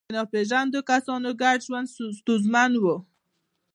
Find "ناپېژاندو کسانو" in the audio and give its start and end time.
0.17-1.29